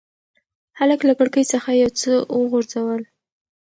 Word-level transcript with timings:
هلک 0.79 0.99
له 1.09 1.13
کړکۍ 1.19 1.43
څخه 1.53 1.69
یو 1.81 1.89
څه 2.01 2.11
وغورځول. 2.39 3.01